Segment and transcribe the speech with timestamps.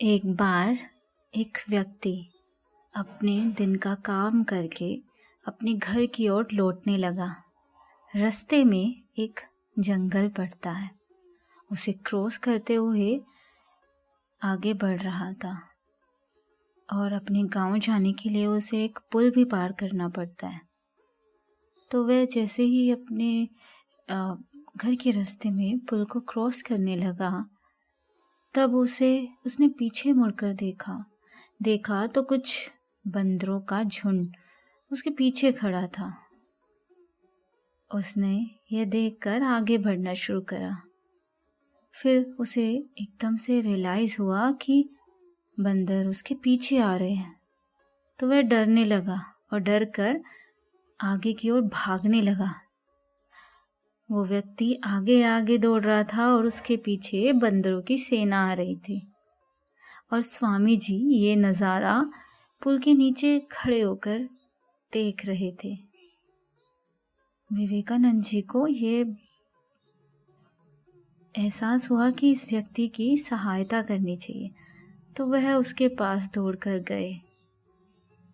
[0.00, 0.78] एक बार
[1.34, 2.28] एक व्यक्ति
[2.94, 5.02] अपने दिन का काम करके
[5.46, 7.36] अपने घर की ओर लौटने लगा।
[8.16, 9.40] रास्ते में एक
[9.78, 10.90] जंगल पड़ता है।
[11.72, 13.20] उसे क्रॉस करते हुए
[14.42, 15.62] आगे बढ़ रहा था
[16.92, 20.60] और अपने गाँव जाने के लिए उसे एक पुल भी पार करना पड़ता है।
[21.90, 23.48] तो वह जैसे ही अपने
[24.76, 27.50] घर के रास्ते में पुल को क्रॉस करने लगा
[28.56, 31.04] तब उसे उसने पीछे मुड़कर देखा।
[31.62, 32.70] देखा तो कुछ
[33.06, 34.32] बंदरों का झुंड
[34.92, 36.22] उसके पीछे खड़ा था।
[37.94, 40.82] उसने यह देखकर आगे बढ़ना शुरू करा।
[41.92, 44.90] फिर उसे एकदम से रियलाइज़ हुआ कि
[45.60, 47.40] बंदर उसके पीछे आ रहे हैं।
[48.18, 50.20] तो वह डरने लगा और डर कर
[51.00, 52.65] आगे की ओर भागने लगा।
[54.10, 58.76] वो व्यक्ति आगे आगे दौड़ रहा था और उसके पीछे बंदरों की सेना आ रही
[58.78, 59.00] थी।
[60.12, 62.00] और स्वामी जी ये नज़ारा
[62.62, 64.18] पुल के नीचे खड़े होकर
[64.92, 65.74] देख रहे थे।
[67.50, 69.00] विवेकानंद जी को ये
[71.34, 74.50] एहसास हुआ कि इस व्यक्ति की सहायता करनी चाहिए
[75.16, 77.14] तो वह उसके पास दौड़ कर गए।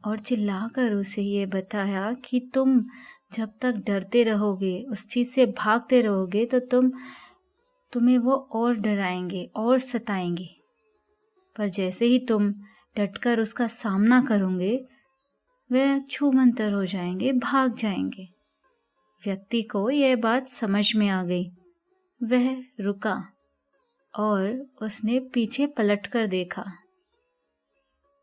[0.05, 2.85] और चिल्लाकर उसे ये बताया कि तुम
[3.33, 6.93] जब तक डरते रहोगे, उस चीज़ से भागते रहोगे तो तुम,
[7.93, 10.49] तुम्हें वो और डराएँगे, और सताएँगे।
[11.57, 12.53] पर जैसे ही तुम
[12.97, 14.87] डटकर उसका सामना करोगे,
[15.73, 18.29] वह छूमंतर हो जाएँगे, भाग जाएँगे।
[19.25, 21.51] व्यक्ति को यह बात समझ में आ गई।
[22.23, 23.25] वह रुका
[24.19, 26.65] और उसने पीछे पलट कर देखा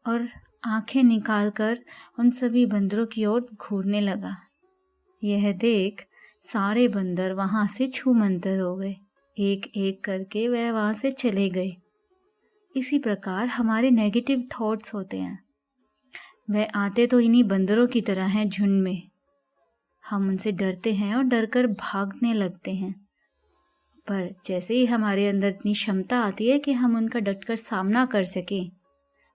[0.08, 0.30] और
[0.64, 1.80] आँखें निकालकर
[2.20, 4.38] उन सभी बंदरों की ओर घूरने लगा।
[5.24, 6.06] यह देख
[6.44, 8.96] सारे बंदर वहाँ से छू मंतर हो गए।
[9.40, 11.76] एक एक करके वह वहाँ से चले गए।
[12.76, 15.44] इसी प्रकार हमारे नेगेटिव थॉट्स होते हैं।
[16.50, 19.10] वह आते तो इन्हीं बंदरों की तरह हैं झुंड में।
[20.10, 23.08] हम उनसे डरते हैं और डरकर भागने लगते हैं।
[24.08, 28.23] पर जैसे ही हमारे अंदर इतनी क्षमता आती है कि हम उनका डटकर सामना कर
[28.23, 28.72] सकें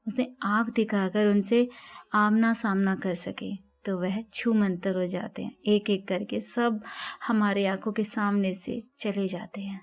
[0.06, 1.68] उसने आग दिखाकर उनसे
[2.14, 3.54] आमना सामना कर सके
[3.84, 6.80] तो वह छू मंतर हो जाते हैं। एक एक करके सब
[7.26, 9.80] हमारे आँखों के सामने से चले जाते हैं।